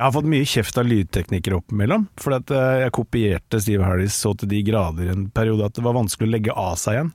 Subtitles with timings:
[0.00, 4.14] Jeg har fått mye kjeft av lydteknikere oppimellom, for at eh, jeg kopierte Steve Harris
[4.16, 7.10] så til de grader en periode at det var vanskelig å legge av seg igjen.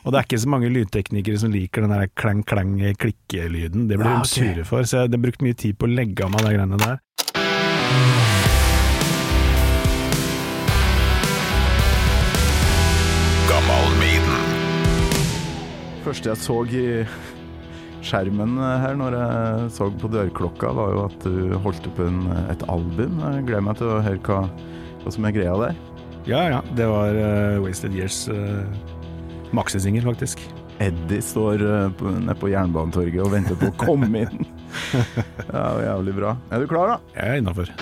[0.00, 3.90] Og det er ikke så mange lydteknikere som liker den der klang-klang-klikkelyden.
[3.92, 4.32] Det blir Ja, okay.
[4.32, 6.80] sure for, så jeg har brukt mye tid på å legge av meg de greiene
[6.80, 6.96] der.
[13.52, 13.92] Gammal
[16.00, 17.39] første jeg så i
[18.06, 22.22] skjermen her når jeg så på dørklokka, var jo at du holdt opp en,
[22.52, 23.20] et album.
[23.20, 24.40] Jeg gleder meg til å høre hva,
[25.04, 25.78] hva som er greia der.
[26.28, 28.64] Ja ja, det var uh, Wasted Years uh,
[29.56, 30.42] maxisingel, faktisk.
[30.80, 34.42] Eddie står uh, på, nede på Jernbanetorget og venter på å komme inn.
[35.50, 36.36] Ja, jævlig bra.
[36.54, 37.14] Er du klar, da?
[37.16, 37.72] Jeg er innafor.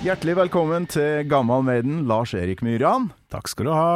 [0.00, 3.10] Hjertelig velkommen til Gammal Maiden, Lars Erik Myran.
[3.28, 3.90] Takk skal du ha.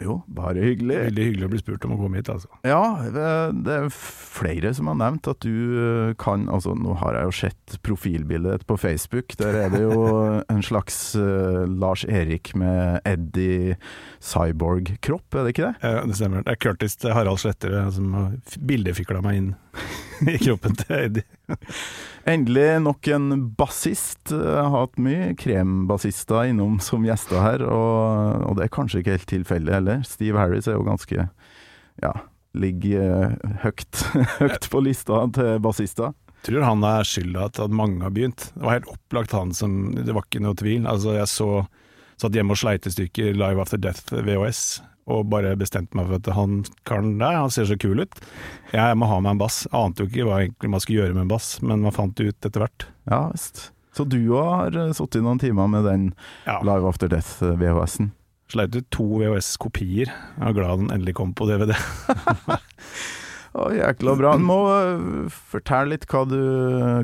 [0.00, 0.96] Jo, bare hyggelig.
[1.10, 2.48] Veldig hyggelig å bli spurt om å komme hit, altså.
[2.64, 2.80] Ja,
[3.12, 7.34] det er flere som har nevnt at du eh, kan Altså, nå har jeg jo
[7.42, 9.36] sett profilbildet på Facebook.
[9.36, 10.08] Der er det jo
[10.54, 13.76] en slags uh, Lars Erik med Eddie
[14.24, 15.76] Cyborg-kropp, er det ikke det?
[15.84, 16.48] Ja, det stemmer.
[16.48, 18.16] Det er Curtis Harald Slettere som
[18.64, 19.52] bildefikla meg inn
[20.34, 21.56] i kroppen til Eddie.
[22.28, 24.32] Endelig nok en bassist.
[24.32, 29.18] Jeg har hatt mye krembassister innom som gjester her, og, og det er kanskje ikke
[29.18, 30.04] helt tilfeldig heller.
[30.08, 31.28] Steve Harris er jo ganske
[32.02, 32.12] Ja,
[32.58, 33.04] ligger
[33.34, 34.04] eh, høyt,
[34.40, 36.14] høyt på lista til bassister.
[36.44, 38.50] Tror han er skylda til at mange har begynt.
[38.52, 40.88] Det var helt opplagt han som Det var ikke noe tvil.
[40.90, 41.48] Altså, jeg så
[42.20, 44.64] satt hjemme og sleit i stykker Live After Death VHS,
[45.10, 48.20] og bare bestemte meg for at han karen der, han ser så kul ut.
[48.72, 49.62] Jeg må ha meg en bass.
[49.68, 52.16] Jeg ante jo ikke hva egentlig man skulle gjøre med en bass, men man fant
[52.16, 52.86] det ut etter hvert.
[53.10, 53.66] Ja visst.
[53.94, 56.06] Så du har eh, sittet i noen timer med den
[56.48, 56.56] Ja.
[56.66, 58.10] Live After Death-VHS-en?
[58.50, 60.10] Sleit ut to VHS-kopier.
[60.10, 61.72] Jeg er glad den endelig kom på DVD.
[63.54, 64.32] Å, jækla bra.
[64.34, 66.38] Du må øh, fortelle litt hva du,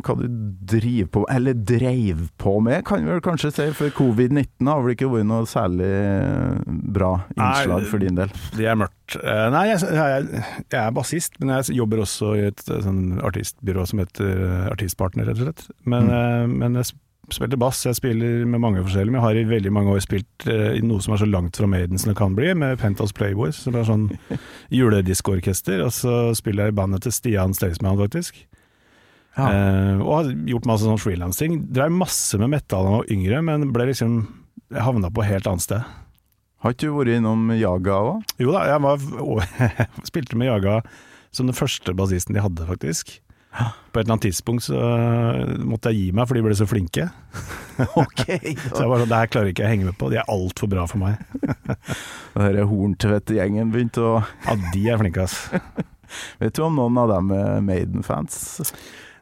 [0.02, 0.24] hva du
[0.72, 4.96] driver på Eller dreiv på med, kan vi vel kanskje si, for covid-19 har vel
[4.96, 8.34] ikke vært noe særlig øh, bra innslag for din del?
[8.56, 9.14] Det er mørkt.
[9.20, 13.20] Eh, Nei, jeg, jeg, jeg er bassist, men jeg jobber også i et eh, sånn
[13.26, 15.64] artistbyrå som heter eh, Artistpartner, rett og slett.
[15.86, 16.58] Men, mm.
[16.64, 16.90] men jeg
[17.36, 19.12] spilte bass, jeg spiller med mange forskjellige.
[19.12, 21.58] Men jeg har i veldig mange år spilt uh, i noe som er så langt
[21.60, 24.08] fra Maiden som det kan bli, med Penthouse Playboys, som er sånn
[24.78, 25.84] julediskorkester.
[25.86, 28.42] Og så spiller jeg i bandet til Stian Staysman, faktisk.
[29.38, 29.46] Ja.
[29.46, 31.62] Uh, og har gjort masse sånn frilansing.
[31.70, 34.20] Drev masse med metal da jeg var yngre, men ble liksom
[34.70, 35.96] jeg havna på helt annet sted.
[36.60, 38.34] Har ikke du vært innom Jaga òg?
[38.38, 39.38] Jo da, jeg var, å,
[40.10, 40.80] spilte med Jaga
[41.34, 43.16] som den første bassisten de hadde, faktisk.
[43.50, 46.68] På et eller annet tidspunkt så øh, måtte jeg gi meg, for de ble så
[46.70, 47.08] flinke.
[47.80, 48.26] Ok.
[48.74, 50.26] Så jeg var sånn, det her klarer ikke jeg å henge med på, de er
[50.28, 51.22] altfor bra for meg.
[52.34, 55.38] Denne Horntvedt-gjengen begynte å Ja, de er flinke, ass.
[56.42, 58.36] Vet du om noen av dem er Maiden-fans?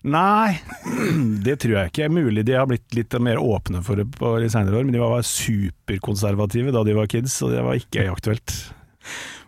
[0.09, 0.59] Nei,
[1.47, 2.10] det tror jeg ikke.
[2.12, 5.03] Mulig de har blitt litt mer åpne for det på de senere år, men de
[5.03, 8.59] var superkonservative da de var kids, så det var ikke aktuelt.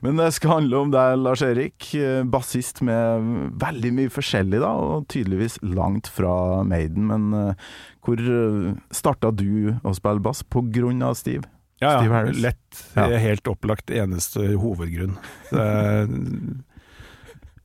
[0.00, 1.90] Men det skal handle om deg, Lars Erik.
[1.94, 7.08] eh, Bassist med veldig mye forskjellig, da, og tydeligvis langt fra Maiden.
[7.10, 7.68] Men eh,
[8.06, 11.44] hvor uh, starta du å spille bass på grunn av Steve?
[11.80, 12.80] Ja, ja, Steve lett.
[12.96, 13.06] Ja.
[13.20, 15.16] Helt opplagt eneste hovedgrunn.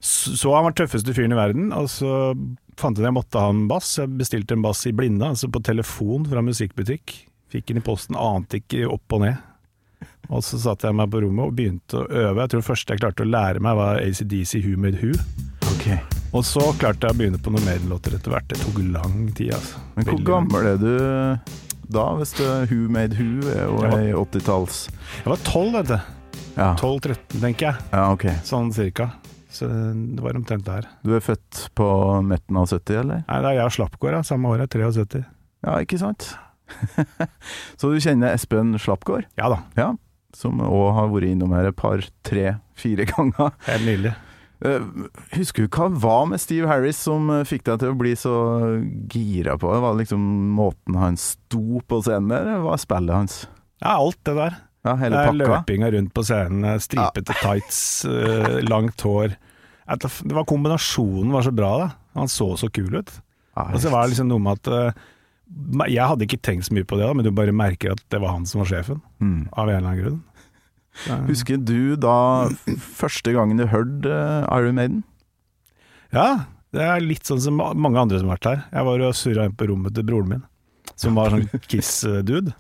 [0.06, 2.36] Så han var tøffeste fyren i verden, og så
[2.80, 3.96] fant jeg at jeg måtte ha en bass.
[3.98, 7.16] Jeg bestilte en bass i blinde, altså på telefon fra musikkbutikk.
[7.52, 9.40] Fikk den i posten, ante ikke opp og ned.
[10.30, 12.40] Og så satte jeg meg på rommet og begynte å øve.
[12.42, 15.14] Jeg tror det første jeg klarte å lære meg var ACDC Who Made Who.
[15.76, 15.88] Ok.
[16.36, 18.48] Og så klarte jeg å begynne på noen Maiden-låter etter hvert.
[18.52, 19.84] Det tok lang tid, altså.
[19.96, 20.92] Men hvor gammel er du
[21.86, 25.98] da, hvis er Who Made Who er jo ei 80-talls Jeg var tolv, vet du.
[26.58, 26.72] ja.
[26.80, 27.86] 12-13, tenker jeg.
[27.94, 28.34] ja, okay.
[28.48, 29.12] Sånn cirka.
[29.56, 30.88] Så det var omtrent der.
[31.06, 31.86] Du er født på
[32.28, 33.22] midten av 70, eller?
[33.30, 34.24] Nei, det er jeg og Slappgård, ja.
[34.28, 35.22] Samme år, er 73.
[35.66, 36.34] Ja, ikke sant?
[37.80, 39.92] Så du kjenner Espen Slappgård, Ja da, ja,
[40.36, 43.54] som òg har vært innom her et par, tre, fire ganger.
[43.70, 44.14] helt nydelig.
[44.66, 44.86] Eh,
[45.36, 48.36] Husker du hva var med Steve Harris som eh, fikk deg til å bli så
[49.12, 49.82] gira på det?
[49.84, 53.42] Var det liksom måten han sto på scenen med, eller var spillet hans?
[53.84, 54.56] Ja, alt det der.
[54.86, 55.38] Ja, hele pakka?
[55.42, 59.34] løpinga rundt på scenen, stripete stripete tights, eh, langt hår.
[60.00, 61.90] Det var kombinasjonen var så bra, da.
[62.20, 63.12] Han så så kul ut.
[63.56, 65.04] Ja, Og så var det liksom noe med at eh,
[65.88, 68.20] Jeg hadde ikke tenkt så mye på det, da, men du bare merker at det
[68.24, 69.54] var han som var sjefen, mm.
[69.54, 70.18] av en eller annen grunn.
[71.08, 71.24] Er...
[71.32, 72.18] Husker du da
[72.80, 75.02] første gangen du hørte eh, Iron Maiden?
[76.16, 78.62] Ja, det er litt sånn som mange andre som har vært her.
[78.72, 80.46] Jeg var og surra inn på rommet til broren min,
[81.00, 82.56] som var sånn Kiss-dude.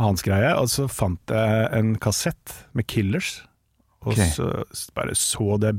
[0.00, 0.52] Hans greie.
[0.56, 3.40] Og så fant jeg en kassett med Killers.
[4.06, 4.30] Og okay.
[4.32, 4.46] så
[4.96, 5.74] bare så det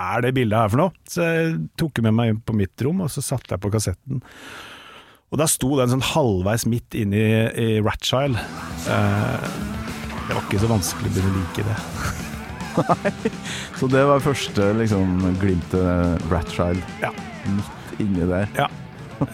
[0.00, 0.94] Er det bildet her for noe?
[1.10, 4.22] Så jeg tok med meg inn på mitt rom, og så satte jeg på kassetten.
[5.34, 8.36] Og der sto den sånn halvveis midt inne i, i Ratchild.
[8.38, 9.48] Eh,
[10.28, 11.78] det var ikke så vanskelig å begynne å like det.
[12.78, 13.32] Nei.
[13.80, 17.10] Så det var første liksom, glimtet Ratchild Ja.
[17.50, 18.46] midt inni der.
[18.56, 18.68] Ja,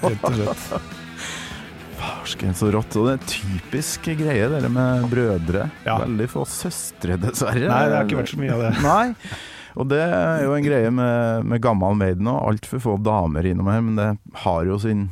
[0.01, 0.67] rett og slett.
[2.01, 2.97] Farsken, så rått.
[2.97, 5.69] Og det er typisk greie, dere med brødre.
[5.85, 5.99] Ja.
[6.01, 7.69] Veldig få søstre, dessverre.
[7.69, 8.75] Nei, det har ikke vært så mye av det.
[8.89, 9.37] Nei.
[9.77, 13.69] Og det er jo en greie med, med gammel Maiden og altfor få damer innom
[13.71, 14.09] her, men det
[14.47, 15.11] har jo sin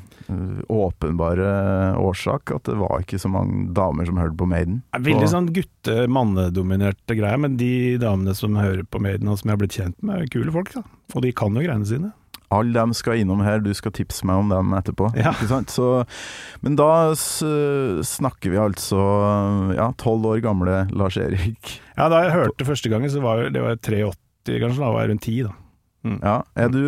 [0.68, 1.48] åpenbare
[1.98, 4.82] årsak at det var ikke så mange damer som hørte på Maiden.
[4.92, 9.56] Det Veldig sånn gutte-mannedominerte greier, men de damene som hører på Maiden og som jeg
[9.56, 10.72] har blitt kjent med, er kule folk.
[10.76, 10.84] da.
[11.14, 12.12] Og de kan jo greiene sine.
[12.54, 15.10] Alle dem skal innom her, du skal tipse meg om dem etterpå.
[15.20, 15.34] Ja.
[15.68, 15.88] Så,
[16.64, 18.96] men da snakker vi altså
[19.76, 21.74] ja, tolv år gamle Lars-Erik.
[21.98, 25.10] Ja, Da jeg hørte første gangen, så var det var 83 kanskje, da var jeg
[25.12, 25.52] rundt 10 da.
[26.06, 26.78] Ja, er du,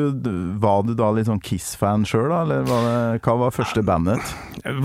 [0.62, 2.38] var du da litt sånn Kiss-fan sjøl, da?
[2.44, 4.22] Eller var det, hva var første bandet?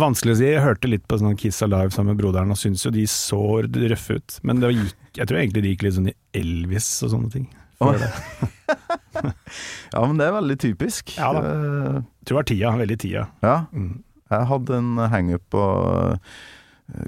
[0.02, 0.48] Vanskelig å si.
[0.50, 3.40] Jeg hørte litt på sånn Kiss Alive sammen med broderen, og syntes jo de så
[3.64, 4.40] røffe ut.
[4.44, 7.46] Men det gikk, jeg tror egentlig det gikk litt sånn i Elvis og sånne ting.
[7.84, 7.94] Oh.
[9.16, 11.14] Ja, men det er veldig typisk.
[11.18, 11.42] Ja da.
[11.46, 13.28] Eh, Jeg tror det var tida, veldig tida.
[13.46, 13.56] ja.
[13.74, 14.02] Mm.
[14.34, 15.64] Jeg hadde en hangup på
[16.10, 16.18] eh,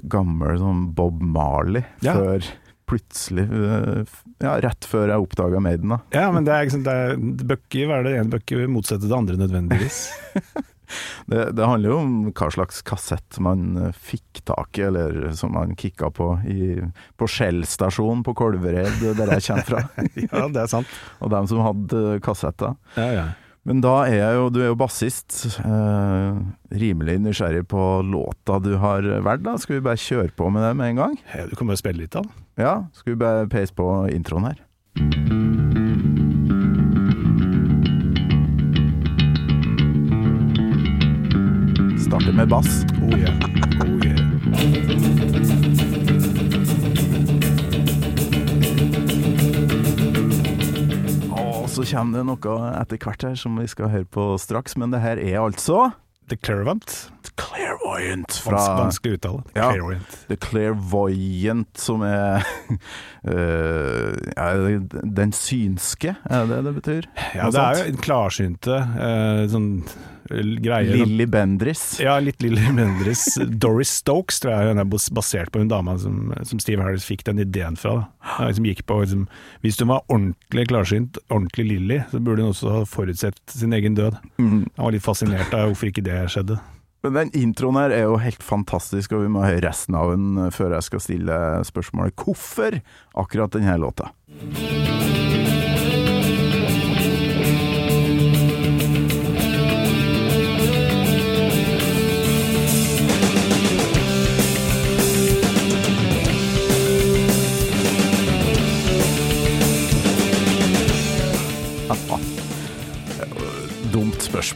[0.08, 2.14] gammel sånn Bob Marley Ja.
[2.14, 2.46] før
[2.88, 6.00] plutselig eh, Ja, rett før jeg oppdaga Maiden, da.
[6.14, 9.08] Ja, men det er ikke sånn, det bør ikke være det ene bør ikke motsette
[9.08, 10.02] det andre nødvendigvis.
[11.26, 15.52] Det, det handler jo om hva slags kassett man eh, fikk tak i, eller som
[15.56, 16.78] man kicka på i,
[17.20, 19.82] på Shell-stasjonen på Kolvereid, der jeg kommer fra.
[20.24, 20.96] ja, det er sant.
[21.20, 22.78] Og dem som hadde eh, kassetter.
[22.96, 23.26] Ja, ja.
[23.66, 26.38] Men da er jeg jo, du er jo bassist, eh,
[26.80, 29.44] rimelig nysgjerrig på låta du har valgt.
[29.44, 29.56] da.
[29.58, 31.18] Skal vi bare kjøre på med det med en gang?
[31.34, 32.32] Ja, Du kan bare spille litt av den.
[32.56, 35.68] Ja, skal vi bare peise på introen her?
[41.98, 42.84] Starter med bass.
[43.02, 43.34] Oh yeah.
[43.80, 44.07] Oh yeah.
[51.78, 55.02] Så kommer det noe etter hvert her som vi skal høre på straks, men det
[55.04, 55.88] her er altså
[56.28, 57.10] The Clairvoyant.
[57.38, 59.42] Clairvoyant fra vanskelig uttale.
[59.54, 59.70] Ja.
[59.70, 60.16] Clairvoyant.
[60.28, 62.44] The Clairvoyant, som er
[63.24, 64.48] uh, ja,
[65.20, 67.08] Den synske, er det det betyr?
[67.34, 69.70] Ja, det er jo en klarsynte Uh, sånn
[70.30, 71.98] eh, greie Lilly Bendris.
[72.02, 73.24] Ja, litt Lilly Bendris.
[73.48, 77.24] Doris Stokes tror jeg hun er basert på hun dama som, som Steve Harris fikk
[77.28, 77.94] den ideen fra.
[78.28, 78.50] Da.
[78.56, 79.26] Som gikk på, liksom,
[79.64, 83.98] hvis hun var ordentlig klarsynt, ordentlig Lilly, så burde hun også ha forutsett sin egen
[83.98, 84.18] død.
[84.38, 84.66] Mhm.
[84.76, 86.58] Han var litt fascinert av hvorfor ikke det skjedde.
[87.06, 90.50] Men den introen her er jo helt fantastisk, og vi må høre resten av den
[90.54, 92.80] før jeg skal stille spørsmålet hvorfor
[93.14, 94.10] akkurat denne låta.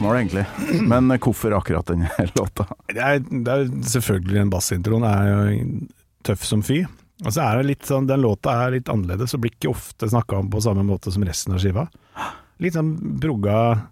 [0.03, 0.87] Spørsmål, egentlig.
[0.87, 2.09] Men hvorfor akkurat denne
[2.39, 2.67] låta?
[2.87, 5.63] Det er, det er selvfølgelig den bassintroen er jo
[6.23, 6.83] tøff som fy.
[7.23, 10.09] Og så er det litt sånn, Den låta er litt annerledes og blir ikke ofte
[10.09, 11.87] snakka om på samme måte som resten av skiva.
[12.59, 13.89] Litt sånn brugga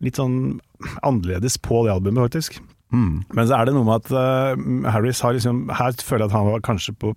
[0.00, 0.62] Litt sånn
[1.04, 2.54] annerledes på det albumet, faktisk.
[2.88, 3.20] Mm.
[3.36, 6.36] Men så er det noe med at uh, Harris har liksom Her føler jeg at
[6.38, 7.10] han var kanskje på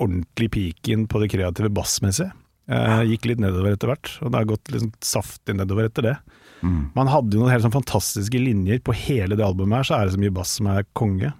[0.00, 2.28] ordentlig peaken på det kreative bassmessig.
[2.70, 6.14] Uh, gikk litt nedover etter hvert, og det har gått liksom saftig nedover etter det.
[6.62, 6.80] Mm.
[6.94, 10.08] Man hadde jo noen helt sånn fantastiske linjer på hele det albumet her, så er
[10.08, 11.32] det så mye bass som er konge.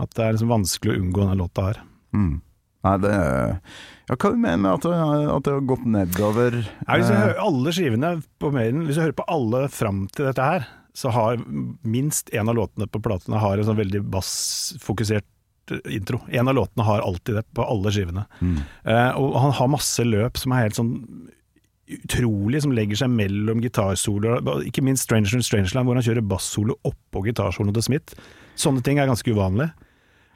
[0.00, 1.82] At det er liksom vanskelig å unngå denne låta her.
[2.16, 2.38] Mm.
[2.86, 3.12] Nei, det
[4.08, 6.54] Ja, hva du mener med at at det har gått nedover?
[6.86, 10.06] Nei, hvis du Eh, hører alle skivene på Maiden, hvis du hører på alle fram
[10.16, 10.64] til dette her,
[10.96, 11.36] så har
[11.84, 15.26] minst en av låtene på platene har en sånn veldig bassfokusert
[15.70, 16.22] eh, intro.
[16.32, 18.24] En av låtene har alltid det på alle skivene.
[18.40, 18.56] mm.
[18.84, 20.94] Eh, og han har masse løp som er helt sånn
[21.98, 24.42] utrolig, som legger seg mellom gitarsoloer.
[24.68, 28.18] Ikke minst Stranger and Strangeland, hvor han kjører bassolo oppå gitarsoloen til Smith.
[28.60, 29.70] Sånne ting er ganske uvanlig.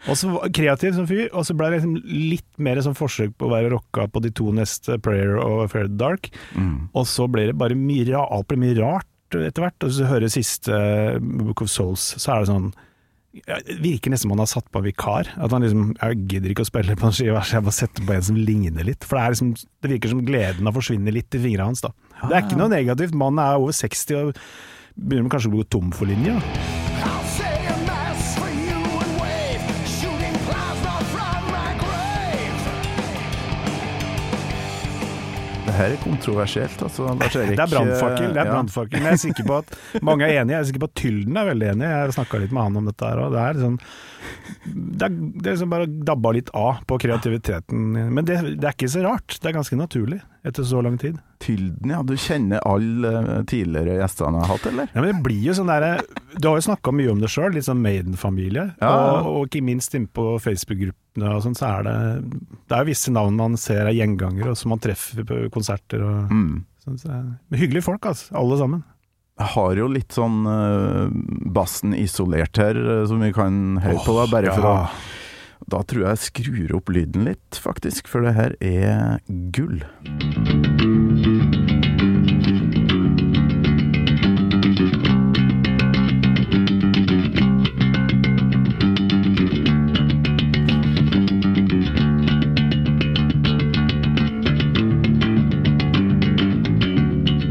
[0.05, 3.49] Og så kreativ som fyr, og så ble det liksom litt mer sånn forsøk på
[3.49, 6.29] å være rocka på de to neste, Prayer og Fair Dark.
[6.53, 6.91] Mm.
[6.93, 9.87] Og så ble det bare mye, alt ble mye rart etter hvert.
[9.87, 10.75] Og så hører siste
[11.23, 12.69] Book of Souls, så er det sånn
[13.43, 15.31] ja, Det virker nesten som han har satt på en vikar.
[15.35, 18.07] At han liksom Jeg gidder ikke å spille på en skive, så jeg bare setter
[18.07, 19.07] på en som ligner litt.
[19.07, 21.93] For det, er liksom, det virker som gleden har forsvunnet litt i fingrene hans, da.
[22.23, 23.19] Det er ikke noe negativt.
[23.19, 24.41] Mannen er over 60 og
[24.95, 26.39] begynner kanskje å gå tom for linja.
[35.79, 37.09] Her er kontroversielt, altså.
[37.15, 37.55] Erik.
[37.55, 38.29] Det er brannfakkel.
[38.35, 38.99] det er brannfakkel.
[39.01, 40.57] Men jeg er sikker på at mange er enige.
[40.57, 41.89] Jeg er sikker på at Tylden er veldig enig.
[41.89, 43.23] Jeg har snakka litt med han om dette her.
[43.25, 43.35] òg.
[43.35, 43.81] det er liksom
[44.65, 47.91] Det er, det er liksom bare dabba litt av på kreativiteten.
[48.15, 49.39] Men det, det er ikke så rart.
[49.41, 51.17] Det er ganske naturlig etter så lang tid.
[51.41, 52.03] Tylden, ja.
[52.05, 54.91] Du kjenner alle eh, tidligere gjestene jeg har hatt, eller?
[54.93, 55.91] Ja, men det blir jo sånn derre
[56.37, 58.67] Du har jo snakka mye om det sjøl, litt sånn Maiden-familie.
[58.83, 59.11] Ja, ja.
[59.23, 61.97] Og, og ikke minst inne på Facebook-gruppene og sånn, så er det
[62.69, 66.05] Det er jo visse navn man ser er gjengangere, og som man treffer på konserter
[66.05, 66.65] og Mm.
[66.85, 66.99] sånn.
[67.01, 67.09] Så,
[67.49, 68.33] men hyggelige folk, altså.
[68.37, 68.85] Alle sammen.
[69.41, 71.09] Jeg har jo litt sånn uh,
[71.57, 74.89] bassen isolert her, eh, som vi kan høre på, da, bare for å Ja.
[75.65, 79.17] Da tror jeg jeg skrur opp lyden litt, faktisk, for det her er
[79.55, 79.81] gull.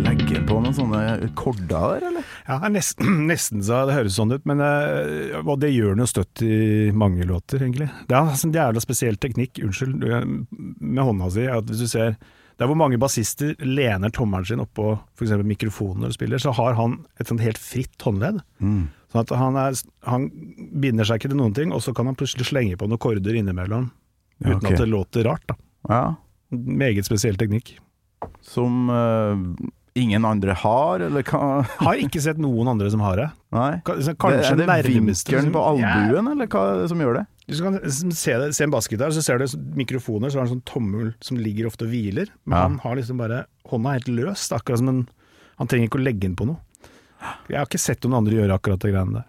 [0.05, 2.33] Legger på noen korder der, eller?
[2.48, 6.12] Ja, nesten, nesten så det høres sånn ut, men eh, og det gjør den jo
[6.12, 7.90] støtt i mange låter, egentlig.
[8.10, 12.18] Det er en jævla spesiell teknikk, unnskyld, eh, med hånda si, at hvis du ser
[12.62, 15.32] der hvor mange bassister lener tommelen sin oppå f.eks.
[15.42, 18.44] mikrofonen når de spiller, så har han et sånt helt fritt håndledd.
[18.62, 20.28] Sånn at han, er, han
[20.84, 23.40] binder seg ikke til noen ting, og så kan han plutselig slenge på noen korder
[23.40, 23.90] innimellom,
[24.44, 25.48] Ja, uten at det låter rart.
[25.50, 25.58] Da.
[25.90, 26.04] Ja.
[26.54, 27.74] Meget spesiell teknikk.
[28.46, 29.44] Som eh,
[29.96, 31.64] ingen andre har, eller hva?
[31.84, 33.28] Har ikke sett noen andre som har det.
[33.54, 33.72] Nei?
[33.86, 34.16] Kanskje
[34.58, 37.26] Det, er det vinkelen på albuen, eller hva som gjør det?
[37.46, 39.46] Du kan se, det, se en bassgitar, så ser du
[39.78, 42.32] mikrofoner, så har han sånn tommel som ligger ofte og hviler.
[42.46, 42.62] Men Ja.
[42.70, 45.04] han har liksom bare hånda helt løst, akkurat som en
[45.60, 46.58] Han trenger ikke å legge den på noe.
[47.48, 49.26] Jeg har ikke sett noen andre gjøre akkurat det greiene der.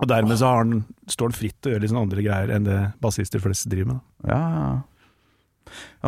[0.00, 2.64] Og dermed så har han, står han fritt å gjøre litt sånne andre greier enn
[2.64, 4.00] det bassister flest driver med.
[4.24, 4.30] da.
[4.32, 4.38] Ja.
[4.38, 4.70] ja,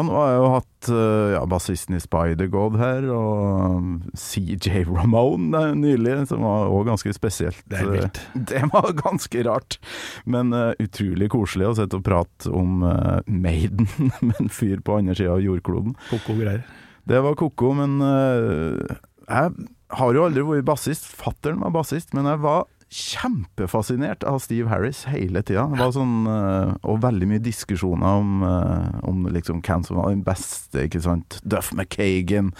[0.06, 6.16] nå har jo hatt eh, ja, bassisten i Spider-God her, og CJ Ramone eh, nylig,
[6.30, 7.60] som var òg ganske spesielt.
[7.70, 8.22] Det er vilt.
[8.34, 9.78] Eh, Det var ganske rart,
[10.24, 13.88] men uh, utrolig koselig å sitte og prate om uh, Maiden
[14.26, 15.96] med en fyr på andre sida av jordkloden.
[16.10, 16.64] Koko greier.
[17.08, 18.98] Det var ko-ko, men uh,
[19.30, 19.54] jeg
[20.00, 21.08] har jo aldri vært bassist.
[21.18, 25.64] Fattern var bassist, men jeg var kjempefascinert av Steve Harris hele tida.
[25.94, 30.84] Sånn, eh, og veldig mye diskusjoner om, eh, om liksom hvem som var den beste.
[30.88, 31.40] ikke sant?
[31.46, 32.52] Duff McKagan,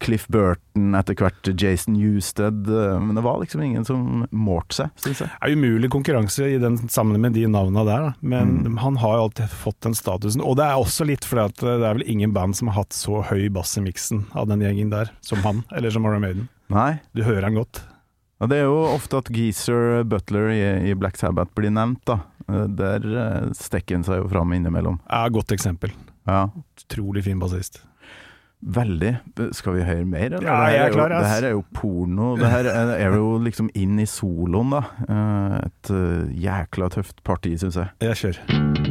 [0.00, 2.66] Cliff Burton, etter hvert Jason Newsted.
[2.68, 5.28] eh, Men det var liksom ingen som målte seg, syns jeg.
[5.28, 8.14] Det er umulig konkurranse i den sammen med de navnene der, da.
[8.22, 8.78] men Mm.
[8.78, 10.40] han har jo alltid fått den statusen.
[10.42, 12.90] Og det er også litt fordi at det er vel ingen band som har hatt
[12.90, 16.48] så høy bass i miksen av den gjengen der, som han, eller som Iron Maiden.
[16.68, 17.00] Nei.
[17.14, 17.82] Du hører han godt.
[18.40, 22.18] Ja, det er jo ofte at Geezer Butler i, i Black Sabbath blir nevnt, da.
[22.50, 24.98] Eh, Der eh, stikker han seg jo fram innimellom.
[25.08, 25.94] Ja, godt eksempel.
[26.28, 26.46] Ja.
[26.84, 27.80] Utrolig fin bassist.
[28.66, 29.12] Veldig.
[29.54, 30.26] Skal vi høre mer?
[30.38, 30.46] Eller?
[30.48, 31.22] Ja, jeg er klar, ass.
[31.26, 32.32] det her er jo porno.
[32.40, 34.82] Det her er, jo liksom inn i soloen, da.
[35.06, 37.92] Eh, Et eh, jækla tøft parti, syns jeg.
[38.04, 38.85] Jeg kjører.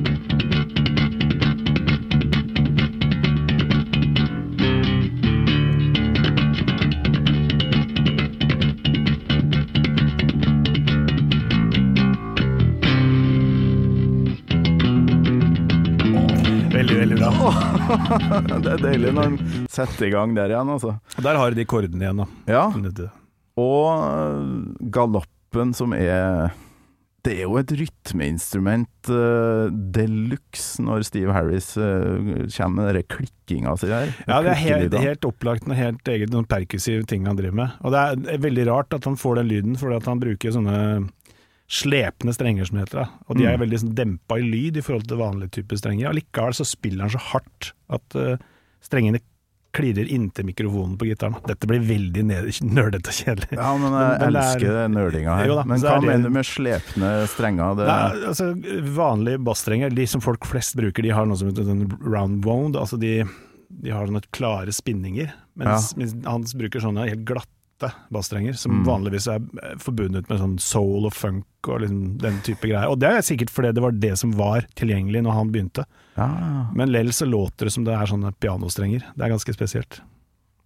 [18.64, 20.98] det er deilig når han setter i gang der igjen, altså.
[21.22, 22.28] Der har de kordene igjen, da.
[22.50, 22.66] Ja,
[23.56, 26.52] og eh, galoppen som er
[27.26, 33.08] Det er jo et rytmeinstrument uh, de luxe når Steve Harris uh, kommer med den
[33.10, 34.12] klikkinga si der.
[34.28, 37.80] Ja, det er helt, helt opplagt noe helt eget noen perkussiv ting han driver med.
[37.82, 38.04] Og det
[38.36, 40.78] er veldig rart at han får den lyden, fordi at han bruker sånne
[41.68, 43.00] slepne strenger som det heter.
[43.06, 43.10] Da.
[43.30, 43.62] Og de er Mm.
[43.66, 46.10] veldig sånn, dempa i lyd i forhold til vanlige typer strenger.
[46.12, 48.38] Allikevel så spiller han så hardt at uh,
[48.82, 49.20] strengene
[49.76, 51.36] klirrer inntil mikrofonen på gitaren.
[51.50, 52.24] Dette blir veldig
[52.78, 53.58] nerdete og kjedelig.
[53.58, 55.48] Ja, men jeg Men- elsker det er- nerdinga her.
[55.48, 57.76] Da, men hva det- mener du med slepne strenger?
[57.76, 58.48] Det, Nei, altså,
[58.96, 62.76] vanlige bassstrenger, de som folk flest bruker, de har noe som heter sånn round wound.
[62.78, 63.24] Altså de,
[63.82, 67.50] de har sånne klare spinninger, mens, mens han bruker sånne helt glatte
[68.14, 68.86] bassstrenger, som Mm.
[68.88, 72.90] vanligvis er eh, forbundet med sånn soul og funk og liksom den type greier.
[72.90, 75.86] Og det er sikkert fordi det var det som var tilgjengelig når han begynte.
[76.18, 76.28] ja.
[76.76, 79.04] Men lell så låter det som det er sånne pianostrenger.
[79.16, 80.02] Det er ganske spesielt.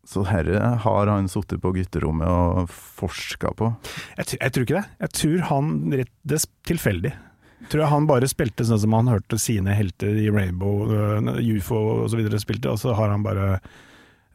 [0.09, 3.75] Så herre har han sittet på gutterommet og forska på.
[4.17, 4.85] Jeg, jeg tror ikke det.
[4.99, 7.11] Jeg tror han rett, Det er tilfeldig.
[7.59, 12.07] Jeg tror han bare spilte sånn som han hørte sine helter i Rainbow, uh, UFO
[12.15, 13.59] videre spilte, og så har han bare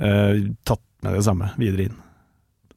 [0.00, 1.96] uh, tatt med det samme videre inn.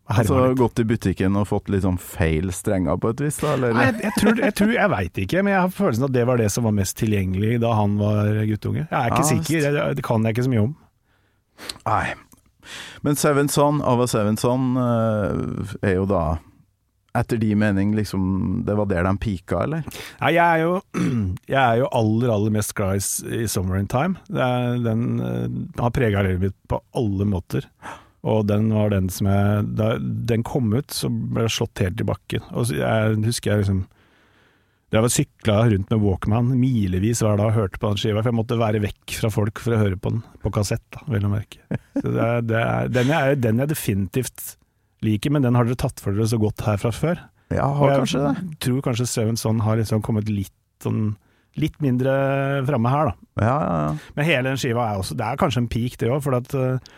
[0.08, 3.56] Altså gått i butikken og fått litt sånn feil strenger på et vis, da?
[3.58, 3.74] Eller?
[3.76, 6.24] Nei, jeg, jeg tror, jeg, tror, jeg veit ikke, men jeg har følelsen at det
[6.30, 8.86] var det som var mest tilgjengelig da han var guttunge.
[8.86, 10.74] Jeg er ikke Ja, sikker, det, det kan jeg ikke så mye om.
[11.90, 12.06] Nei.
[13.04, 16.24] Men Seven Son, Ava Seven Son, eh, er jo da
[17.18, 19.86] etter de mening liksom Det var der de pika, eller?
[20.22, 20.74] Nei, jeg er jo,
[21.54, 24.20] jeg er jo aller, aller mest glad i, i Summer in Time.
[24.32, 25.48] Er, den eh,
[25.82, 27.68] har prega livet mitt på alle måter.
[28.28, 32.02] Og den var den som jeg Da den kom ut, så ble jeg slått helt
[32.04, 32.44] i bakken.
[32.52, 33.86] Og jeg husker jeg liksom
[34.94, 38.32] Jeg var sykla rundt med Walkman milevis hver dag og hørte på den skiva, for
[38.32, 41.28] jeg måtte være vekk fra folk for å høre på den på kassett, da, vel
[41.28, 41.60] å merke.
[41.98, 44.46] Så det er, det er, den, er den jeg definitivt
[45.04, 47.20] liker, men den har dere tatt for dere så godt her fra før.
[47.52, 48.46] Ja, har jeg kanskje det.
[48.64, 51.16] tror kanskje Seven Son har liksom kommet litt sånn
[51.58, 52.12] Litt mindre
[52.68, 53.14] framme her, da.
[53.42, 54.10] Ja, ja, ja.
[54.14, 56.54] Men hele den skiva er også Det er kanskje en peak, det òg, for at
[56.54, 56.92] eh,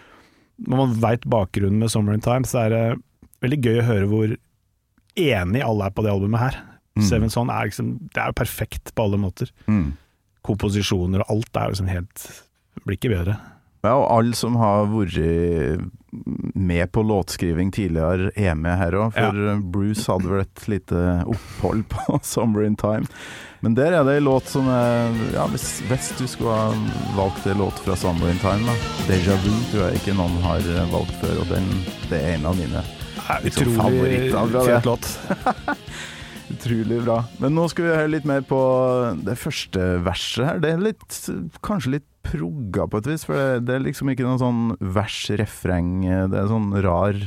[0.67, 2.83] når man veit bakgrunnen med Summer in Time, så er det
[3.43, 4.35] veldig gøy å høre hvor
[5.19, 6.59] enig alle er på det albumet her.
[6.99, 7.05] Mm.
[7.07, 9.51] Seven Son er liksom Det er jo perfekt på alle måter.
[9.69, 9.93] Mm.
[10.45, 12.25] Komposisjoner og alt er liksom helt
[12.85, 13.37] Blir ikke bedre.
[13.85, 15.19] Ja, og alle som har vært
[16.57, 19.13] med på låtskriving tidligere, er med her òg.
[19.15, 23.07] For Bruce hadde vel et lite opphold på 'Summer in Time'.
[23.61, 26.69] Men der er det ei låt som er Ja, hvis, hvis du skulle ha
[27.15, 28.75] valgt en låt fra 'Summer in Time', da.
[29.07, 31.67] 'Deja Vu' tror jeg ikke noen har valgt før, og den,
[32.09, 32.83] det er en av mine.
[33.45, 35.19] Utrolig favoritter fet låt.
[36.53, 37.19] Utrolig bra.
[37.39, 38.59] Men nå skal vi høre litt mer på
[39.21, 40.63] det første verset her.
[40.63, 41.17] Det er litt,
[41.61, 44.61] kanskje litt progga på et vis, for det, det er liksom ikke noen sånn
[44.97, 45.91] vers-refreng.
[46.31, 47.17] Det er sånn rar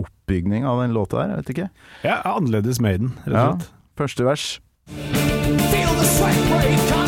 [0.00, 1.70] oppbygning av den låta her, jeg vet ikke.
[2.06, 3.72] Ja, annerledes Maiden, rett og Ja.
[3.94, 4.46] Første vers.
[4.90, 7.03] Feel the sweat break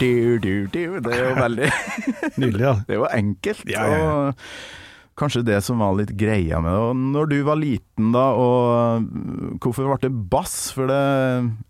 [0.00, 0.82] Du, du, du.
[1.04, 1.70] Det er jo veldig
[2.40, 2.76] Nydelig, ja.
[2.86, 3.64] Det er jo enkelt.
[3.68, 4.12] Ja, ja, ja.
[4.30, 6.80] Og kanskje det som var litt greia med det.
[6.80, 9.10] Og når du var liten da, og
[9.60, 10.54] hvorfor ble det bass?
[10.76, 11.00] For det,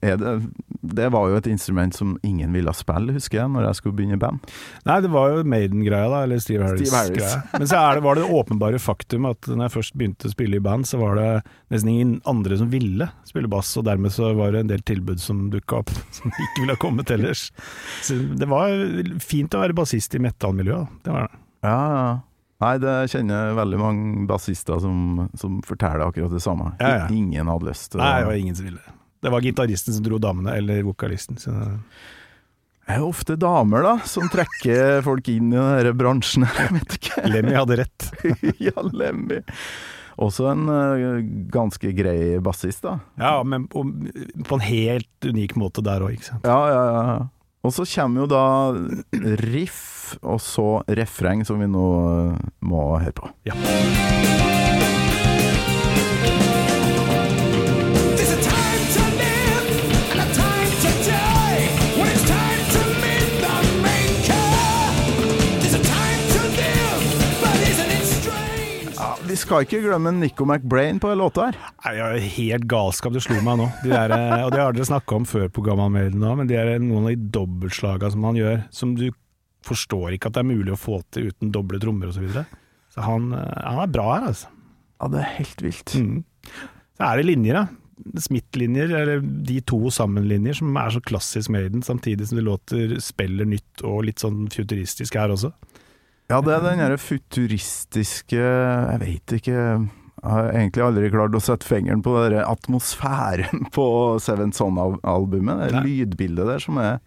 [0.06, 0.36] er det,
[0.80, 4.16] det var jo et instrument som ingen ville spille, husker jeg, når jeg skulle begynne
[4.16, 4.52] i band.
[4.88, 6.94] Nei, det var jo Maiden-greia, da, eller Steve Steve Harris.
[6.94, 7.42] Harris-greia.
[7.60, 10.60] Men så er det, var det åpenbare faktum at når jeg først begynte å spille
[10.60, 11.28] i band, så var det
[11.72, 15.20] nesten ingen andre som ville spille bass, og dermed så var det en del tilbud
[15.22, 17.48] som dukka opp som ikke ville ha kommet ellers.
[18.06, 18.74] Så det var
[19.24, 21.44] fint å være bassist i metallmiljøet, det var det.
[21.66, 22.10] Ja, ja.
[22.60, 26.74] Nei, det kjenner jeg veldig mange bassister som, som forteller akkurat det samme.
[26.80, 27.06] Ja, ja.
[27.08, 28.82] Ingen hadde lyst til Nei, det var ingen som ville.
[29.20, 31.36] Det var gitaristen som dro damene, eller vokalisten.
[31.36, 36.46] Så Det er jo ofte damer, da, som trekker folk inn i denne bransjen.
[36.48, 37.24] Jeg vet ikke.
[37.28, 38.06] Lemmy hadde rett.
[38.70, 39.42] ja, Lemmy.
[40.20, 41.20] Også en eh,
[41.52, 42.98] ganske grei bassist, da.
[43.20, 43.84] Ja, men på,
[44.48, 46.48] på en helt unik måte der òg, ikke sant.
[46.48, 47.20] Ja, ja, ja.
[47.60, 48.44] Og så kommer jo da
[49.44, 51.86] riff, og så refreng, som vi nå
[52.32, 53.32] eh, må høre på.
[53.48, 53.56] Ja.
[69.50, 71.56] Skal ikke glemme Nico McBrain på låta her.
[71.82, 73.64] Nei, jeg er helt galskap, det slo meg nå.
[73.82, 76.50] De der, eh, og det har dere snakka om før på Gammal Maiden òg, men
[76.50, 79.08] det er noen av de dobbeltslaga som han gjør, som du
[79.66, 82.20] forstår ikke at det er mulig å få til uten doble trommer osv.
[82.20, 82.62] Så, videre.
[82.94, 84.54] så han, eh, han er bra her, altså.
[85.00, 85.96] Ja, det er helt vilt.
[85.98, 86.22] Mm.
[86.94, 88.14] Så er det linjer, da.
[88.22, 93.50] Smith-linjer, eller de to sammen-linjer, som er så klassisk Maiden, samtidig som det låter spiller
[93.50, 95.50] nytt og litt sånn futuristisk her også.
[96.30, 101.42] Ja, det er den derre futuristiske Jeg vet ikke Jeg har egentlig aldri klart å
[101.42, 103.86] sette fingeren på den atmosfæren på
[104.22, 105.64] Seven Son-albumet.
[105.66, 105.84] Det Nei.
[105.88, 107.00] lydbildet der som er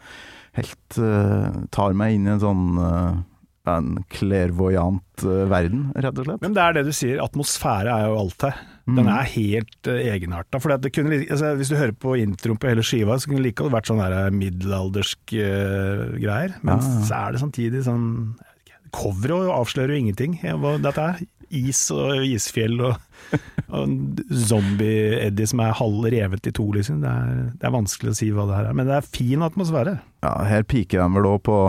[0.57, 3.21] helt uh, Tar meg inn i en sånn uh,
[3.69, 6.41] en clairvoyant uh, verden, rett og slett.
[6.43, 8.57] Men det er det du sier, atmosfære er jo alt her.
[8.83, 9.11] Den Mm.
[9.13, 10.59] er helt uh, egenarta.
[10.59, 13.71] For altså, hvis du hører på introen på hele skiva, så kunne det like godt
[13.77, 14.01] vært sånn
[14.35, 16.57] middelaldersk uh, greier.
[16.59, 18.03] Men Ja, så er det samtidig sånn
[18.93, 20.37] Coveret avslører jo ingenting.
[20.83, 22.95] Dette er is og isfjell og,
[23.73, 27.03] og zombie-Eddie som er halv revet i to, liksom.
[27.03, 28.79] Det er, det er vanskelig å si hva det her er.
[28.79, 29.99] Men det er fin atmosfære.
[30.25, 31.59] Ja, her piker de vel òg på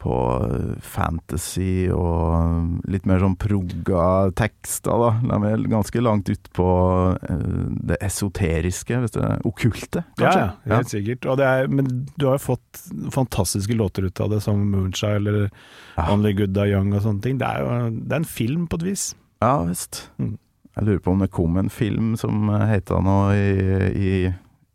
[0.00, 5.10] på eh, fantasy og litt mer sånn progga tekster, da.
[5.24, 6.68] De er ganske langt ut på
[7.16, 7.58] eh,
[7.90, 10.44] det esoteriske, hvis det okkulte, kanskje.
[10.44, 11.28] Ja, ja, helt sikkert.
[11.30, 12.82] Og det er, men du har jo fått
[13.14, 15.50] fantastiske låter ut av det, som 'Moonshine' eller
[15.96, 16.12] Ja.
[16.12, 17.38] Only Good Die Young og sånne ting.
[17.40, 19.14] Det er jo det er en film på et vis.
[19.40, 20.10] Ja visst.
[20.18, 20.36] Mm.
[20.76, 23.52] Jeg lurer på om det kom en film som heta noe i,
[23.96, 24.10] i,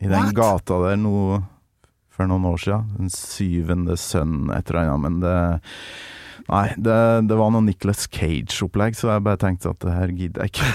[0.01, 0.33] i den What?
[0.33, 1.43] gata der nå
[2.21, 2.89] for noen år siden.
[3.01, 5.05] Den syvende sønn, et eller annet.
[5.07, 5.35] Men det
[6.51, 6.95] Nei, det,
[7.29, 10.65] det var noe Nicholas Cage-opplegg, så jeg bare tenkte at det her gidder jeg ikke.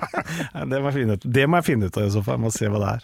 [0.70, 2.36] Det må jeg finne ut, det må jeg finne ut av i så fall.
[2.38, 3.02] Jeg må se hva det er.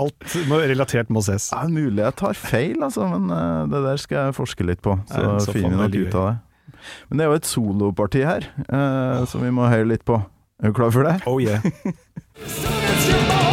[0.00, 1.50] Alt relatert må ses.
[1.52, 4.96] Ja, mulig jeg tar feil, altså, men eh, det der skal jeg forske litt på.
[5.10, 6.36] Så, Ja, så finner vi nok ut av det.
[7.08, 10.18] Men det er jo et soloparti her, eh, som vi må høre litt på.
[10.62, 11.18] Er du klar for det?
[11.28, 11.60] Oh yeah.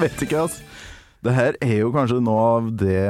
[0.00, 0.62] Jeg vet ikke, altså.
[1.20, 3.00] Det her er jo kanskje noe av det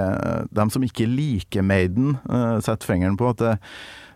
[0.51, 3.29] de som ikke liker Maiden, uh, setter fingeren på.
[3.31, 3.53] At det,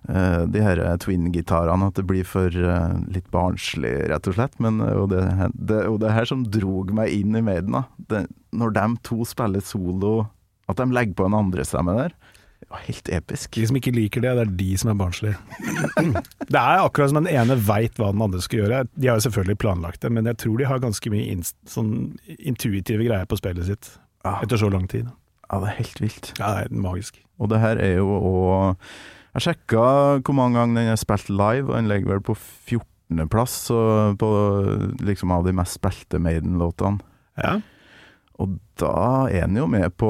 [0.08, 4.58] uh, de her twin-gitarene, at det blir for uh, litt barnslig, rett og slett.
[4.58, 4.82] Men
[5.12, 5.22] det,
[5.54, 7.78] det, er jo det her som drog meg inn i Maiden.
[7.78, 7.84] da.
[8.10, 10.24] Det, når de to spiller solo,
[10.66, 12.18] at de legger på en andrestemme der.
[12.84, 13.54] Helt episk.
[13.56, 15.36] De som ikke liker det, det er de som er barnslige.
[16.50, 18.82] Det er akkurat som den ene veit hva den andre skal gjøre.
[19.00, 21.36] De har jo selvfølgelig planlagt det, men jeg tror de har ganske mye
[21.70, 21.92] sånn
[22.38, 23.88] intuitive greier på spillet sitt
[24.26, 25.08] Ja, etter så lang tid.
[25.50, 26.32] ja, det er helt vilt.
[26.38, 27.18] Ja, det er magisk.
[27.40, 28.76] Og det her er jo òg
[29.34, 29.86] Jeg sjekka
[30.22, 33.56] hvor mange ganger den er spilt live, og den ligger vel på 14.-plass
[34.20, 34.28] på
[35.02, 37.00] liksom av de mest spilte Maiden-låtene.
[37.42, 37.56] Ja.
[38.42, 40.08] Og da er den jo med på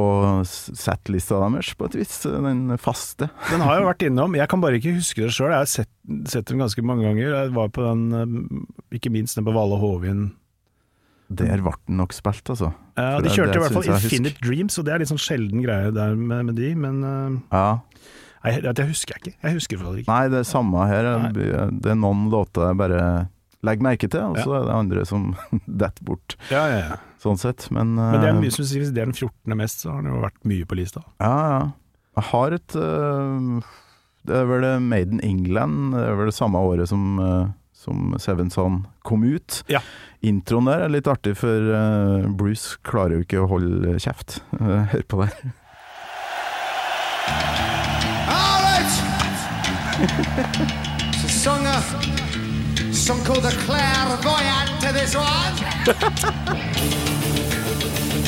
[0.48, 2.14] s- settlista deres, på et vis.
[2.24, 3.28] Den faste.
[3.50, 5.52] Den har jeg vært innom, jeg kan bare ikke huske det sjøl.
[5.52, 5.90] Jeg har sett,
[6.32, 7.34] sett den ganske mange ganger.
[7.34, 10.30] Jeg var på den, eh, ikke minst den på Vale Hovin.
[11.34, 12.72] Der ble den nok spilt, altså.
[12.96, 15.62] Ja, de kjørte det i hvert fall Infinite Dreams, og det er litt sånn sjelden
[15.64, 17.66] greie der med, med de, men eh, Ja.
[18.44, 19.36] nei, det husker jeg ikke.
[19.48, 20.12] Jeg husker det ikke.
[20.12, 21.08] Nei, det er samme her.
[21.24, 21.32] Nei.
[21.80, 23.00] Det er noen låter jeg bare
[23.64, 25.30] legger merke til, og så er det andre som
[25.82, 26.98] detter bort, Ja, ja, ja.
[27.22, 27.66] sånn sett.
[27.74, 29.56] Men, Men det er eh, mye, synes jeg, hvis det er den 14.
[29.58, 31.02] mest, så har den jo vært mye på lista.
[31.22, 31.64] Ja, ja.
[32.14, 33.64] Jeg har et øh,
[34.28, 35.94] Det er vel Made in England.
[35.96, 39.62] Det er vel det samme året som, øh, som Seven Son kom ut.
[39.68, 39.80] Ja.
[40.22, 41.72] Introen der er litt artig, for
[42.38, 44.38] Bruce klarer jo ikke å holde kjeft.
[44.92, 45.34] Hør på der.
[48.30, 48.94] All right.
[51.10, 51.66] it's a song,
[52.94, 55.54] song call The Clairvoyant to this one.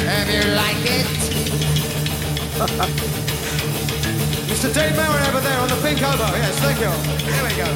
[0.07, 1.07] Have you like it?
[4.51, 4.75] Mr.
[4.75, 6.31] Dave Merritt over there on the pink elbow.
[6.37, 6.91] Yes, thank you.
[7.31, 7.69] Here we go.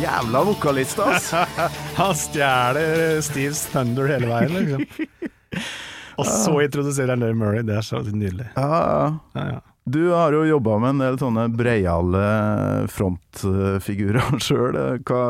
[0.00, 1.46] Jævla vokalist, altså!
[1.96, 4.86] Han stjeler Steves Thunder hele veien, liksom.
[6.18, 7.62] Og så introduserer han Larry Murray.
[7.66, 8.46] Det er så nydelig.
[8.56, 9.14] Ja, ja.
[9.34, 9.60] Ja, ja.
[9.84, 12.20] Du har jo jobba med en del sånne breiale
[12.92, 14.78] frontfigurer sjøl.
[15.04, 15.24] Hva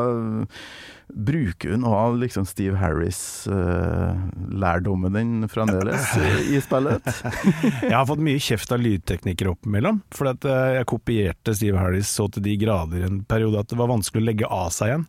[1.07, 6.17] Bruker hun av liksom Steve Harris-lærdommen din fremdeles
[6.49, 7.23] i, spillet?
[7.85, 12.09] Jeg har fått mye kjeft av lydteknikere oppimellom, for at eh, jeg kopierte Steve Harris
[12.09, 15.05] så til de grader en periode at det var vanskelig å legge av seg igjen.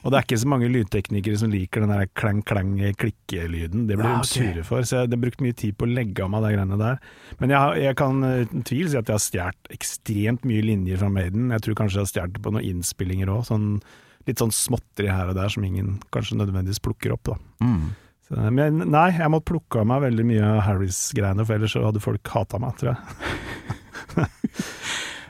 [0.00, 3.86] Og det er ikke så mange lydteknikere som liker den der klang-klang-klikkelyden.
[3.88, 4.84] Det blir Ja, de sure for.
[4.86, 7.00] Så jeg har brukt mye tid på å legge av meg de greiene der.
[7.42, 11.02] Men jeg, jeg kan eh, uten tvil si at jeg har stjålet ekstremt mye linjer
[11.02, 11.50] fra Maiden.
[11.52, 13.44] Jeg tror kanskje jeg har stjålet det på noen innspillinger òg.
[13.50, 13.68] Sånn,
[14.28, 17.34] litt sånn småtteri her og der som ingen kanskje nødvendigvis plukker opp.
[17.34, 17.36] da.
[17.60, 17.90] Mm.
[18.54, 22.02] Men nei, jeg måtte plukke av meg veldig mye av Harris-greiene, for ellers så hadde
[22.02, 23.00] folk hata meg, tror jeg.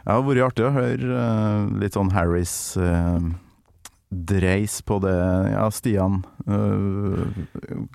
[0.00, 3.26] Det har vært artig å høre eh, litt sånn Harris eh,
[4.10, 5.14] dreis på det.
[5.52, 6.20] Ja, Stian.
[6.50, 7.30] Uh,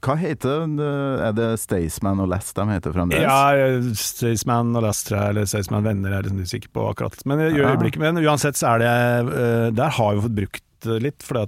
[0.05, 0.89] hva heter det?
[1.27, 3.25] Er det Staysman og Last de heter fremdeles?
[3.27, 7.19] Ja, Staysman og Last eller Staysman Venner er jeg liksom usikker på akkurat.
[7.27, 8.93] Men i øyeblikket, men uansett så er det
[9.35, 10.64] eh, Der har vi fått brukt
[11.01, 11.39] litt, for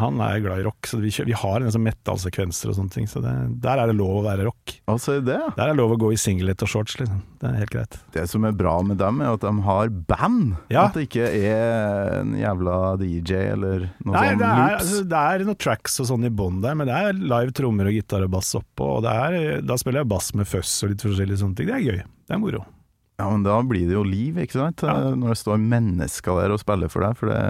[0.00, 0.88] han er glad i rock.
[0.88, 3.08] Så vi, vi har en sånn metallsekvenser og sånne ting.
[3.10, 3.32] Så det,
[3.64, 4.76] der er det lov å være rock.
[4.90, 5.38] Altså det.
[5.56, 7.22] Der er det lov å gå i singlet og shorts, liksom.
[7.40, 7.98] Det er helt greit.
[8.14, 10.54] Det som er bra med dem, er at de har band.
[10.72, 10.86] Ja.
[10.86, 15.44] At det ikke er en jævla DJ eller noe sånn det er, altså, det er
[15.48, 18.32] noen tracks og sånn i bånn der, men det er live trommer og gitar og
[18.36, 18.96] bass oppå.
[18.98, 21.70] Og det er, da spiller jeg bass med fuzz og litt forskjellige sånne ting.
[21.70, 22.00] Det er gøy.
[22.26, 22.64] Det er moro.
[23.16, 24.84] Ja, men da blir det jo liv, ikke sant?
[24.84, 25.14] Ja.
[25.16, 27.16] Når det står mennesker der og spiller for deg.
[27.16, 27.40] For det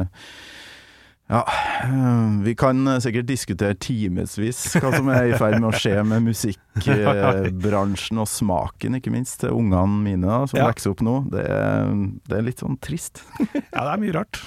[1.27, 1.41] Ja,
[1.89, 6.23] øh, vi kan sikkert diskutere timevis hva som er i ferd med å skje med
[6.23, 10.69] musikkbransjen og smaken, ikke minst, til ungene mine da, som Ja.
[10.71, 11.17] vokser opp nå.
[11.33, 11.91] Det er,
[12.31, 13.25] det er litt sånn trist.
[13.77, 14.39] Ja, det er mye rart.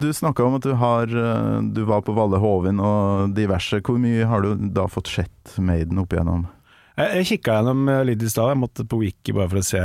[0.00, 3.82] Du snakka om at du har øh, Du var på Valle Hovin og diverse.
[3.84, 6.46] Hvor mye har du da fått sett Maiden opp igjennom?
[6.96, 9.66] Jeg, jeg kikka gjennom eh, litt i stad, jeg måtte på Wiki bare for å
[9.66, 9.82] se,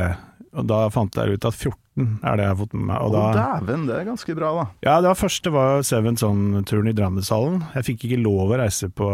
[0.54, 3.02] og da fant jeg ut at 14 er det jeg har fått med meg.
[3.08, 4.66] Og da, dæven, det er ganske bra, da.
[4.86, 7.64] ja, det var første var Seven Son-turen i Drammenshallen.
[7.76, 9.08] Jeg fikk ikke lov å reise på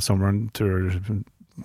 [0.00, 0.90] Summer Tour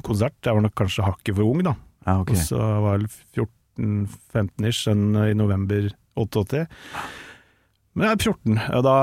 [0.03, 0.35] konsert.
[0.43, 1.75] Jeg var nok kanskje hakket for ung, da.
[2.05, 2.35] Ja, okay.
[2.35, 3.47] Og så var jeg
[3.79, 5.87] 14-15 ish sånn i november
[6.19, 6.65] 88.
[7.95, 8.95] Men jeg er 14, og da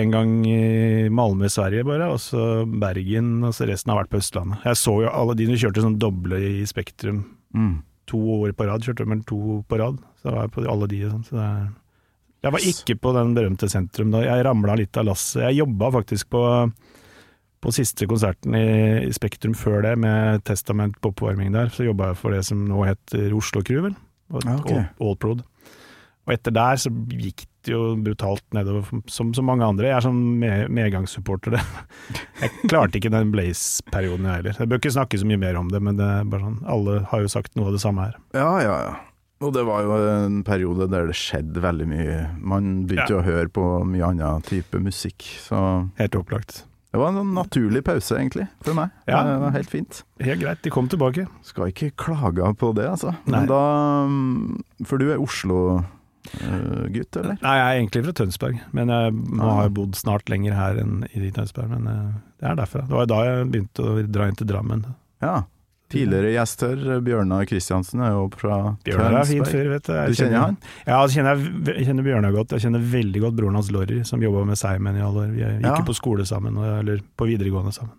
[0.00, 4.20] en gang i Malmö, Sverige bare, og så Bergen, og så resten har vært på
[4.22, 4.62] Østlandet.
[4.64, 7.82] Jeg så jo alle de som kjørte sånn doble i Spektrum Mm.
[8.06, 9.96] to år på rad, kjørte de to på rad.
[10.20, 11.26] Så var jeg på alle de og sånn.
[11.30, 11.68] Så det er
[12.40, 15.42] jeg var ikke på den berømte sentrum da, jeg ramla litt av lasset.
[15.44, 16.40] Jeg jobba faktisk på,
[17.60, 18.62] på siste konserten i,
[19.04, 21.68] i Spektrum før det, med Testament på oppvarming der.
[21.74, 23.98] Så jobba jeg for det som nå heter Oslo Crew, vel.
[24.32, 24.70] Og, Ja, ok.
[24.72, 25.42] All- Allprod.
[26.24, 29.90] Og etter der så gikk det jo brutalt nedover, som så mange andre.
[29.90, 31.58] Jeg er sånn med, medgangssupporter.
[31.58, 31.62] det.
[32.40, 34.56] Jeg klarte ikke den Blaze-perioden jeg heller.
[34.64, 37.02] Jeg bør ikke snakke så mye mer om det, men det er bare sånn, alle
[37.12, 38.16] har jo sagt noe av det samme her.
[38.32, 38.96] Ja, ja, ja.
[39.40, 42.16] Og det var jo en periode der det skjedde veldig mye.
[42.44, 45.24] Man begynte jo å høre på mye annen type musikk.
[45.40, 45.56] Så
[45.96, 46.64] Helt opplagt.
[46.92, 48.90] det var en sånn naturlig pause, egentlig, for meg.
[49.08, 49.22] Ja.
[49.24, 50.02] Det var helt fint.
[50.20, 51.24] Helt greit, de kom tilbake.
[51.46, 53.14] Skal ikke klage på det, altså.
[53.24, 53.38] Nei.
[53.38, 53.62] Men da
[54.10, 57.38] mm, For du er Oslo-gutt, eller?
[57.40, 59.54] Nei, jeg er egentlig fra Tønsberg, men jeg må Ah.
[59.62, 61.70] ha bodd snart lenger her enn i Tønsberg.
[61.72, 62.84] Men eh, det er derfra.
[62.86, 64.84] Det var da jeg begynte å dra inn til Drammen.
[65.24, 65.38] Ja.
[65.90, 69.92] Tidligere gjest her, Bjørnar Kristiansen, er jo fra Bjørnar er fin fyr, vet du.
[69.96, 70.58] Jeg Du kjenner han?
[70.86, 71.42] Ja, jeg kjenner,
[71.74, 72.54] jeg kjenner Bjørnar godt.
[72.54, 75.32] Jeg kjenner veldig godt broren hans Lorry, som jobba med Seimen i alle år.
[75.34, 75.80] Vi gikk Ja.
[75.82, 77.96] på skole sammen, eller på videregående sammen.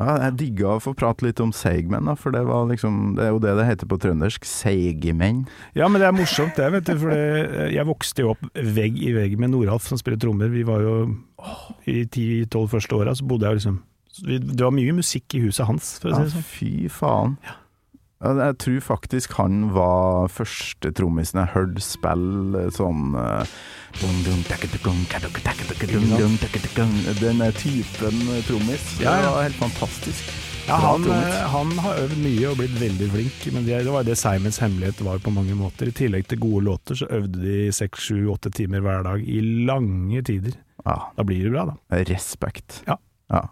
[0.00, 3.30] Ja, jeg digga å få prate litt om seigmenn, for det, var liksom, det er
[3.30, 4.42] jo det det heter på trøndersk.
[4.42, 5.44] Seigemenn.
[5.78, 6.96] Ja, men det er morsomt det, vet du.
[6.98, 10.50] For det, jeg vokste jo opp vegg i vegg med Noralf, som spiller trommer.
[10.50, 10.96] Vi var jo
[11.86, 13.78] I ti-tolv første åra så bodde jeg jo liksom
[14.22, 16.48] Det var mye musikk i huset hans, for å si det sånn.
[16.48, 17.36] fy faen.
[18.24, 23.12] Ja, jeg tror faktisk han var første trommisen jeg hørte spille sånn.
[27.20, 28.86] Den typen trommis.
[29.02, 29.20] Ja, ja.
[29.20, 30.32] Det var helt fantastisk.
[30.64, 34.16] Ja, han, eh, han har øvd mye og blitt veldig flink, men det var det
[34.16, 35.90] Simons hemmelighet var på mange måter.
[35.90, 39.42] I tillegg til gode låter, så øvde de seks, sju, åtte timer hver dag i
[39.68, 40.56] lange tider.
[40.86, 42.00] Ja, Da blir det bra, da.
[42.08, 42.80] respekt.
[42.88, 42.96] Ja.
[43.32, 43.44] ja.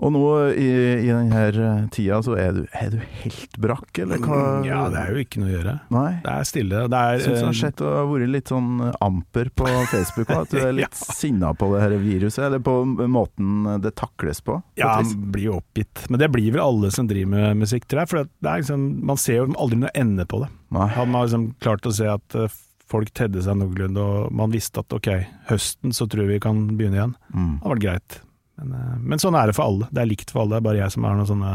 [0.00, 0.68] Og nå i,
[1.04, 4.40] i denne tida så er du, er du helt brakk, eller hva?
[4.66, 5.76] Ja, det er jo ikke noe å gjøre.
[5.92, 6.10] Nei.
[6.24, 6.86] Det er stille.
[6.90, 9.68] Det er Jeg syns det har skjedd sett å ha vært litt sånn amper på
[9.92, 12.76] Facebook at du er litt sinna på det her viruset, eller på
[13.10, 14.60] måten det takles på.
[14.80, 16.06] Ja, man blir jo oppgitt.
[16.08, 18.12] Men det blir vel alle som driver med musikk, tror jeg.
[18.12, 20.50] For det er liksom, man ser jo aldri noe ende på det.
[20.74, 20.88] Nei.
[20.96, 22.58] Han har liksom klart å se at eh,
[22.90, 25.12] folk tedde seg noenlunde, og man visste at ok,
[25.50, 27.14] høsten så tror vi vi kan begynne igjen.
[27.34, 27.54] Mm.
[27.54, 28.20] Det hadde vært greit.
[28.60, 29.88] Men, eh, men sånn er det for alle.
[29.90, 30.56] Det er likt for alle.
[30.56, 31.54] Det er bare jeg som har noen sånne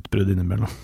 [0.00, 0.70] utbrudd innimellom.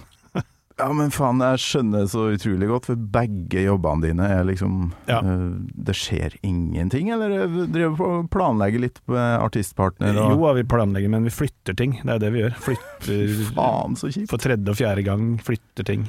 [0.76, 4.90] Ja, men faen, jeg skjønner det så utrolig godt, for begge jobbene dine er liksom
[5.08, 5.22] Ja.
[5.24, 5.54] eh,
[5.88, 10.66] Det skjer ingenting, eller eh, driver på å planlegge litt med artistpartner og Jo, vi
[10.68, 11.96] planlegger, men vi flytter ting.
[12.04, 12.58] Det er det vi gjør.
[12.60, 14.28] Flytter Faen, så kjipt.
[14.28, 15.24] for tredje og fjerde gang.
[15.48, 16.04] Flytter ting.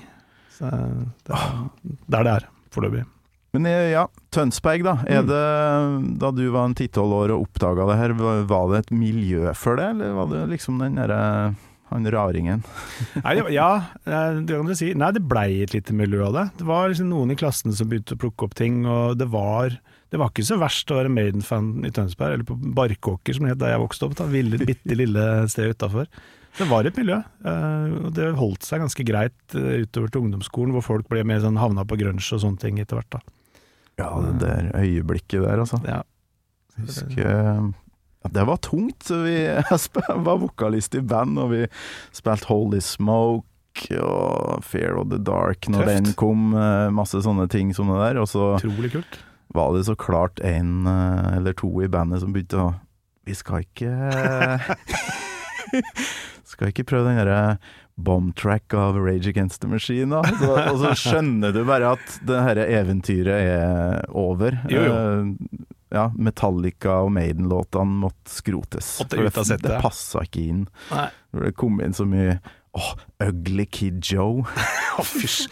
[0.57, 1.69] Så det er
[2.11, 3.05] der er det er foreløpig.
[3.57, 4.95] Men eh, ja, Tønsberg, da.
[5.09, 5.29] Er Mm.
[5.31, 8.13] det, da du var en ti-tolv år og oppdaga det her,
[8.45, 11.55] var det et miljø for det, eller var det liksom den derre
[11.89, 12.61] han raringen?
[13.23, 13.69] Nei, det ja,
[14.05, 14.91] eh, det kan du si.
[14.93, 16.45] Nei, det blei et lite miljø av det.
[16.61, 19.77] Det var liksom noen i klassen som begynte å plukke opp ting, og det var
[20.07, 23.55] det var ikke så verst å være Maiden-fan i Tønsberg, eller på Barkåker som det
[23.57, 26.07] het da jeg vokste opp, da, ville, bitte lille sted utafor.
[26.57, 30.85] Det var et miljø, eh, og det holdt seg ganske greit utover til ungdomsskolen, hvor
[30.85, 33.17] folk ble mer sånn havna på grunge og sånne ting etter hvert.
[33.17, 33.19] da.
[33.97, 35.79] Ja, det der øyeblikket der, altså.
[35.87, 36.01] Ja.
[36.77, 37.61] Husker ja,
[38.29, 39.03] Det var tungt.
[39.07, 39.37] så Vi
[40.27, 41.63] var vokalist i band, og vi
[42.13, 43.45] spilte Holy Smoke
[44.01, 45.95] og Fear of the Dark når Tøft.
[45.95, 46.53] den kom.
[46.57, 48.17] eh, Masse sånne ting som det der.
[48.21, 48.57] Og så
[49.53, 52.73] var det så klart en eh, eller to i bandet som begynte å
[53.27, 53.91] Vi skal ikke
[56.47, 57.57] Skal ikke prøve den derre
[57.97, 60.21] bomb-track av Rage Against the Machine, da.
[60.37, 64.59] Så, og så skjønner du bare at det dette eventyret er over.
[64.69, 64.93] Jo, jo.
[64.93, 68.97] Uh, ja, Metallica og Maiden-låtene måtte skrotes.
[69.09, 69.23] Det,
[69.63, 70.63] det passa ikke inn.
[70.91, 71.07] Nei.
[71.41, 72.37] Det kom inn så mye
[72.77, 72.91] Åh,
[73.25, 74.43] Ugly Kid Joe.
[75.15, 75.47] Fysj.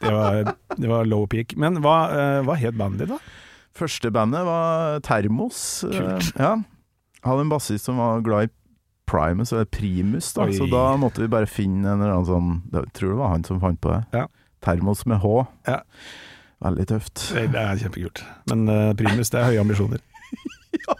[0.00, 1.52] Det var, det var low peak.
[1.60, 3.50] Men hva, uh, hva het bandet ditt, da?
[3.76, 5.82] Første bandet var Termos.
[5.84, 5.98] Kult.
[6.00, 6.30] Kult.
[6.40, 6.54] Ja.
[7.26, 8.52] Hadde en bassist som var glad i
[9.10, 10.54] Primus, eller Primus, da, Oi.
[10.54, 13.46] så da måtte vi bare finne en eller annen sånn Jeg tror det var han
[13.48, 14.02] som fant på det.
[14.14, 14.26] Ja.
[14.62, 15.32] Termos med H.
[15.66, 15.80] Ja.
[16.60, 17.24] Veldig tøft.
[17.34, 18.22] Det det er kjempekult.
[18.52, 20.02] Men uh, Primus, det er høye ambisjoner.
[20.86, 20.98] ja.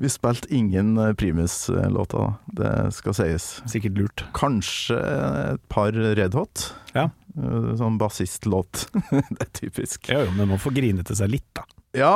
[0.00, 2.28] Vi spilte ingen eh, Primus-låter, da.
[2.56, 3.48] Det skal sies.
[3.68, 4.22] Sikkert lurt.
[4.32, 6.70] Kanskje et par Red Hot.
[6.94, 7.10] Ja.
[7.36, 8.86] Eh, Sånn bassistlåt.
[9.10, 10.08] det er typisk.
[10.08, 11.66] Ja, jo, men man får grine til seg litt, da.
[11.98, 12.14] Ja,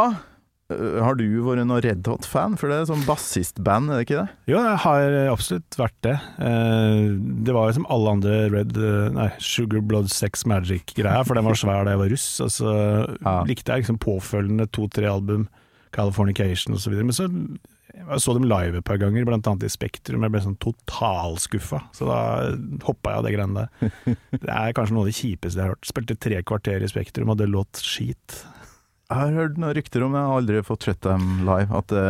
[0.72, 2.55] Har du vært noen Red Hot-fan?
[2.57, 4.37] For det er sånn bassistband, er det ikke det?
[4.48, 6.14] Jo, jeg har absolutt vært det.
[6.40, 7.11] Eh,
[7.44, 11.44] Det var jo som alle andre Red eh, Nei, Sugar Blood Sex Magic-greier, for den
[11.44, 12.27] var svær da jeg var russ.
[12.40, 12.72] Og så
[13.20, 13.37] Ja.
[13.44, 15.48] likte jeg liksom påfølgende to-tre album,
[15.92, 16.96] Californication osv.
[16.96, 17.29] Men så
[17.94, 20.22] jeg så dem live et par ganger, annet i Spektrum.
[20.24, 22.57] Jeg ble sånn totalskuffa, så da
[22.88, 24.16] hoppa jeg av det greiene der.
[24.44, 25.87] Det er kanskje noe av det kjipeste jeg har hørt.
[25.92, 28.40] Spilte tre kvarter i Spektrum, og det låt skit.
[29.05, 31.90] Jeg har hørt noen rykter om det, jeg har aldri fått sett dem live, at
[31.93, 32.05] det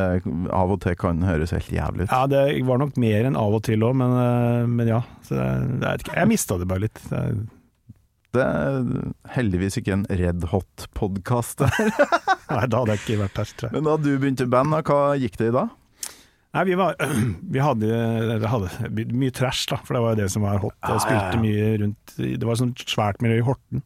[0.54, 2.12] av og til kan høres helt jævlig ut.
[2.12, 5.00] Ja, det var nok mer enn av og til òg, men, eh, men ja.
[5.26, 7.00] Så er, jeg mista det bare litt.
[8.34, 8.78] Det er,
[9.34, 11.66] heldigvis ikke en Red Hot-podkast.
[12.52, 13.74] nei, da hadde jeg ikke vært her, tror jeg.
[13.74, 15.66] Men da du begynte i band, hva gikk det i da?
[16.54, 16.94] Nei, vi, var,
[17.58, 20.78] vi hadde, hadde mye trash, da, for det var jo det som var hot.
[20.78, 21.42] Jeg spilte ja, ja.
[21.42, 23.82] mye rundt Det var sånn svært miljø i Horten.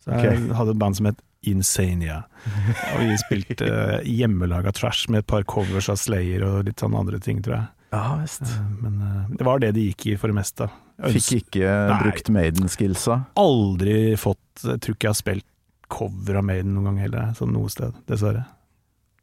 [0.00, 2.22] Så jeg hadde et band som het Insania.
[2.94, 6.96] Og vi spilte eh, hjemmelaga trash med et par covers av Slayer og litt sånn
[6.98, 7.68] andre ting, tror jeg.
[7.94, 8.42] Ja visst.
[8.82, 10.68] Men eh, det var det det gikk i for det meste.
[10.98, 12.00] Fikk ikke Nei.
[12.02, 13.20] brukt Maiden-skillsa.
[13.38, 15.46] aldri fått Jeg tror ikke jeg har spilt
[15.88, 18.42] cover av Maiden noen gang heller, sånn noe sted, dessverre.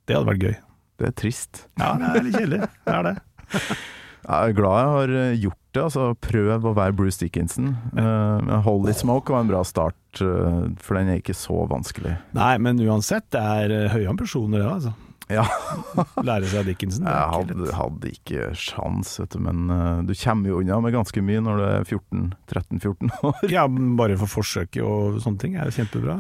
[0.08, 0.56] Det hadde vært gøy.
[0.96, 1.66] Det er trist.
[1.78, 2.70] Ja, det er litt kjedelig.
[2.88, 3.16] Det er det.
[4.26, 5.82] Jeg er glad jeg har eh, gjort det.
[5.84, 7.74] altså Prøv å være Bruce Dickinson.
[7.94, 12.16] Uh, Holy Smoke var en bra start, uh, for den er ikke så vanskelig.
[12.38, 14.96] Nei, men uansett, det er høye ambisjoner, det, altså.
[15.32, 15.42] Ja,
[16.28, 17.08] Lære seg Dickinson.
[17.10, 21.24] jeg hadde, hadde ikke sjans, vet du, men uh, du kommer jo unna med ganske
[21.26, 23.40] mye når du er 14-13-14 år.
[23.50, 23.64] Ja,
[23.98, 26.20] bare for forsøket og sånne ting er kjempebra.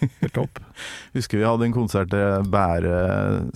[0.00, 0.62] Helt topp.
[1.16, 2.96] Husker vi hadde en konsert der Bære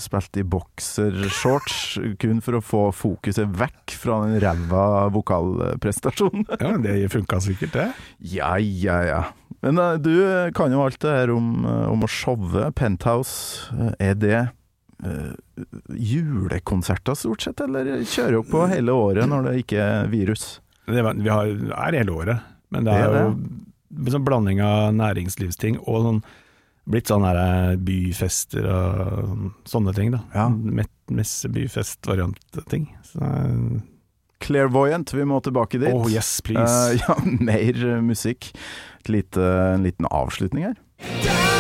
[0.03, 1.79] spilte i boksershorts,
[2.21, 6.45] kun for å få fokuset vekk fra den ræva vokalprestasjonen.
[6.53, 7.89] Ja, men Det funka sikkert, det.
[8.35, 9.23] Ja, ja, ja.
[9.65, 10.13] Men uh, du
[10.57, 12.69] kan jo alt det her om, eh, om å showe.
[12.77, 13.71] Penthouse,
[14.03, 14.41] er det
[15.99, 20.45] julekonserter stort sett, eller kjører dere på hele året når det ikke er virus?
[20.87, 21.47] det vi har,
[21.87, 22.39] er hele året,
[22.75, 23.31] men det Det er er jo
[23.93, 26.21] en sånn blanding av næringslivsting og sånn
[26.89, 30.21] blitt sånn her eh, byfester og sånne ting, da.
[30.35, 30.49] Ja.
[30.51, 32.85] Messebyfest-variant-ting.
[33.23, 33.57] Eh,
[34.43, 35.95] Clairvoyant, vi må tilbake dit.
[35.95, 36.67] Oh yes, please.
[36.67, 38.51] Uh, ja, mer eh, musikk.
[39.03, 39.39] Et lite,
[39.77, 40.77] en liten avslutning her.
[41.03, 41.52] Intro,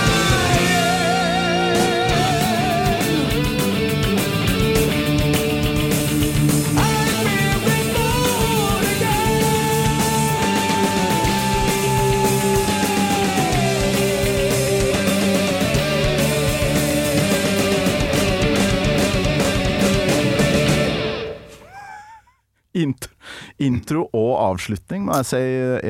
[23.67, 25.41] intro og avslutning må jeg si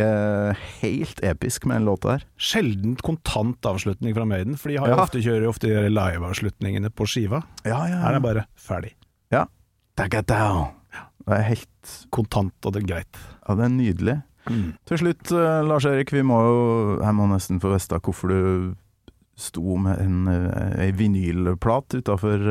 [0.02, 2.24] er helt episk med den låta her.
[2.40, 4.96] Sjeldent kontant avslutning fra Maiden, for de har Ja.
[5.02, 7.42] ofte, kjører ofte de liveavslutningene på skiva.
[7.64, 8.92] Ja, ja, Her er det bare ferdig.
[9.32, 9.46] ja.
[9.96, 10.68] Dagga down.
[11.26, 13.18] Det er helt Kontant, og det er greit.
[13.48, 14.22] Ja, det er nydelig.
[14.87, 18.74] Til slutt, eh, Lars Erik, vi må jo Jeg må nesten få vite hvorfor du
[19.42, 22.46] sto med en, en vinylplat utafor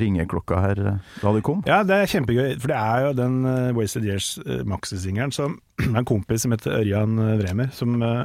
[0.00, 1.62] ringeklokka her eh, da du kom.
[1.68, 3.38] Ja, det er kjempegøy, for det er jo den
[3.76, 4.34] Wasted Years
[4.68, 5.58] maxisingelen som
[5.94, 8.24] er en kompis som heter Ørjan eh, Vremer, som uh,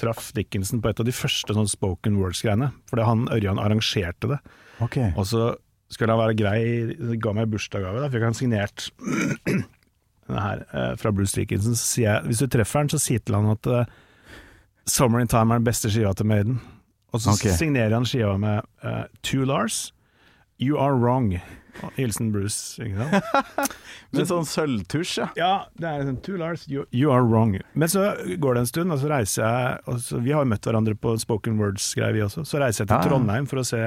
[0.00, 2.70] traff Dickinson på et av de første sånn spoken words-greiene.
[2.90, 4.40] Fordi han Ørjan arrangerte det.
[4.80, 5.12] Okay.
[5.16, 5.50] Og så
[5.92, 8.90] skulle han være grei, ga meg bursdagsgave, da fikk han signert
[10.30, 11.76] denne her uh, fra Bruce Dickinson.
[11.76, 13.96] Så sier jeg, hvis du treffer han, så sier til han at uh,
[14.88, 16.60] Summer in Time er den beste skiva til Maiden.
[17.10, 17.56] Og så okay.
[17.58, 19.88] signerer han skiva med uh, To Lars,
[20.60, 21.34] You Are Wrong.
[21.96, 23.70] Hilsen Bruce, ikke sant?
[24.14, 25.28] Med sånn sølvtusj, ja.
[25.38, 27.56] Ja, det er sånn Two Lars, you, you are wrong.
[27.78, 28.10] Men så
[28.42, 31.14] går det en stund, og så reiser jeg så, Vi har jo møtt hverandre på
[31.22, 32.44] Spoken Words-greier, vi også.
[32.48, 33.06] Så reiser jeg til ja.
[33.06, 33.80] Trondheim for å se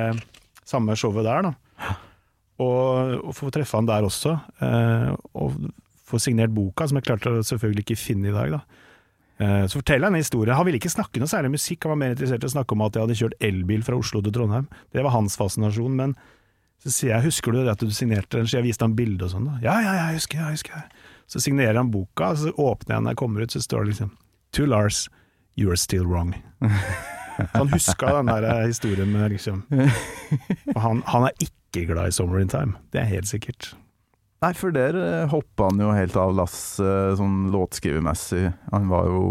[0.68, 1.94] samme showet der, da.
[2.64, 4.38] Og, og få treffe han der også.
[4.64, 5.60] Uh, og
[6.08, 8.90] få signert boka, som jeg klarte selvfølgelig ikke finne i dag, da.
[9.42, 10.54] Eh, så forteller han en historie.
[10.54, 12.86] Han ville ikke snakke noe særlig musikk, han var mer interessert i å snakke om
[12.86, 14.68] at jeg hadde kjørt elbil fra Oslo til Trondheim.
[14.94, 15.98] Det var hans fascinasjon.
[16.00, 16.16] Men
[16.84, 18.50] så sier jeg, husker du det at du signerte den?
[18.50, 19.50] Så jeg viste han bilde og sånn.
[19.50, 19.58] da.
[19.64, 20.86] Ja, ja, ja, jeg husker jeg husker.
[21.32, 23.94] Så signerer han boka, og så åpner jeg når jeg kommer ut, så står det
[23.94, 24.16] liksom
[24.54, 25.06] To Lars,
[25.58, 26.36] you are still wrong.
[26.62, 29.64] Så han huska den der eh, historien med liksom
[30.78, 33.72] han, han er ikke glad i Summer in Time, det er helt sikkert.
[34.44, 38.50] Nei, for der eh, hoppa han jo helt av lass eh, sånn låtskrivermessig.
[38.74, 39.24] Han var jo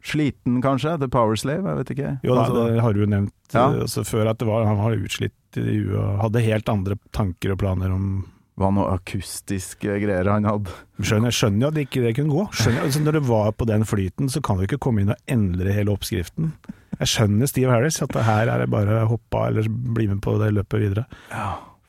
[0.00, 2.12] sliten, kanskje, The Power Slave, jeg vet ikke.
[2.24, 3.66] Jo da, Altså, det har du jo nevnt Ja.
[3.84, 7.60] altså, før, at det var, han var utslitt i huet hadde helt andre tanker og
[7.60, 8.12] planer om
[8.60, 10.72] var noe akustiske greier han hadde.
[11.00, 12.42] Skjønner, jeg skjønner jo at ikke det kunne gå.
[12.84, 15.72] Altså når du var på den flyten, så kan du ikke komme inn og endre
[15.72, 16.52] hele oppskriften.
[17.00, 20.10] Jeg skjønner Steve Harris, at det her er det bare å hoppe av eller bli
[20.10, 21.06] med på det løpet videre.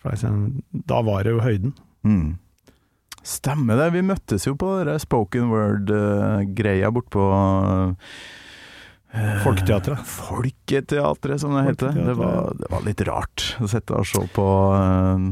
[0.02, 1.76] Det er sånn, da var det jo høyden.
[2.08, 2.38] Mm.
[3.22, 3.92] Stemmer det.
[3.94, 7.26] Vi møttes jo på det spoken word-greia bortpå
[9.14, 10.02] eh, Folketeatret.
[10.08, 11.94] Folketeatret, som det heter.
[11.94, 15.26] Det var, det var litt rart å sitte og se på eh,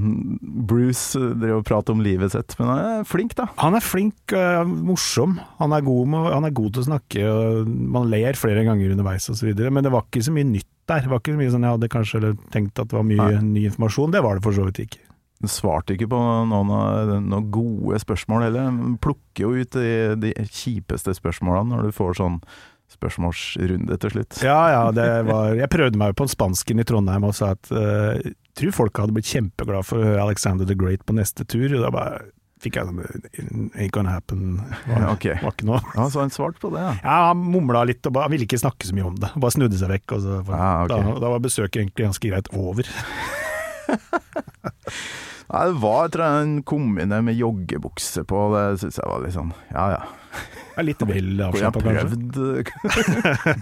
[0.69, 3.47] Bruce drev og prate om livet sitt, men han er flink, da.
[3.63, 5.39] Han er flink, øh, morsom.
[5.63, 8.93] Han er, god med, han er god til å snakke, og man ler flere ganger
[8.93, 9.49] underveis osv.
[9.57, 11.05] Men det var ikke så mye nytt der.
[11.05, 13.45] Det var ikke så mye sånn jeg hadde kanskje tenkt at det var mye Nei.
[13.57, 14.13] ny informasjon.
[14.13, 15.05] Det var det for så vidt ikke.
[15.47, 16.17] Svarte ikke på
[16.49, 16.73] noen,
[17.29, 18.73] noen gode spørsmål heller.
[18.99, 22.41] Plukker jo ut de, de kjipeste spørsmålene når du får sånn
[22.89, 24.39] spørsmålsrunde til slutt.
[24.43, 27.53] Ja, ja, det var Jeg prøvde meg jo på en spansken i Trondheim og sa
[27.55, 28.17] at uh,
[28.57, 31.69] tror folk hadde blitt kjempeglad for å høre Alexander the Great på neste tur.
[31.69, 32.19] Og da bare
[32.59, 34.57] fikk jeg sånn Ain't gonna happen.
[34.89, 35.37] Var, Ja, okay.
[35.39, 35.79] var ikke noe.
[35.95, 36.95] Ja, Så han svarte på det, ja.
[36.99, 39.31] Ja, han mumla litt og bare, han ville ikke snakke så mye om det.
[39.37, 40.17] Bare snudde seg vekk.
[40.17, 41.13] Og så, for, ja, okay.
[41.13, 42.89] da, da var besøket egentlig ganske greit over.
[45.49, 49.35] Nei, det var tror jeg, en kombine med joggebukse på, det syns jeg var litt
[49.35, 50.01] sånn Ja ja.
[50.29, 52.19] Det er litt vel avslappa, kanskje.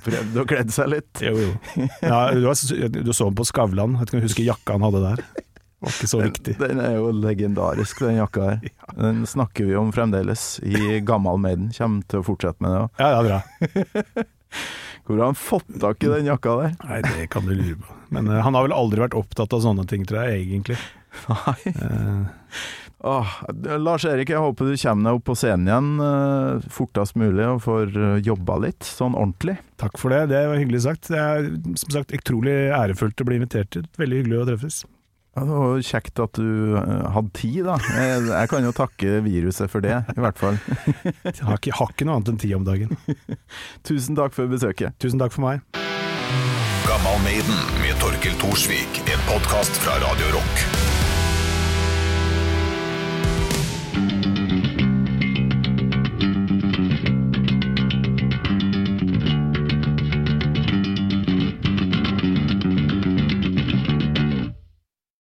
[0.06, 1.22] prøvd å kledde seg litt.
[1.24, 1.88] Jo, jo.
[2.04, 3.96] Ja, du, du så den på Skavlan.
[3.98, 5.24] Jeg vet huske jakka han hadde der.
[5.24, 6.54] Det var ikke så viktig.
[6.60, 8.70] Den, den er jo legendarisk, den jakka her.
[9.00, 11.72] Den snakker vi om fremdeles i Gammal Maiden.
[11.74, 13.02] Kommer til å fortsette med det òg.
[13.02, 14.28] Ja, ja, bra.
[15.08, 16.78] Hvor har han fått tak i den jakka der?
[16.84, 17.98] Nei, det kan du lure på.
[18.14, 20.78] Men uh, han har vel aldri vært opptatt av sånne ting, tror jeg, egentlig.
[21.30, 21.76] Nei.
[21.88, 23.34] Eh, Åh,
[23.78, 27.60] Lars Erik, jeg håper du kommer deg opp på scenen igjen eh, fortest mulig og
[27.62, 29.60] får eh, jobba litt, sånn ordentlig.
[29.78, 31.12] takk for det, det var hyggelig sagt.
[31.14, 33.86] Det er som sagt utrolig ærefullt å bli invitert til.
[34.02, 34.80] Veldig hyggelig å treffes.
[35.38, 37.78] Ja, det var kjekt at du eh, hadde tid, da.
[37.86, 40.58] Jeg, jeg kan jo takke viruset for det, i hvert fall.
[40.98, 42.98] Jeg har ikke, har ikke noe annet enn tid om dagen.
[43.88, 44.98] Tusen takk for besøket.
[44.98, 45.62] Tusen takk for meg.
[46.90, 49.04] Gammal Maiden med Torkel Thorsvik.
[49.06, 50.87] En podkast fra Radio Rock.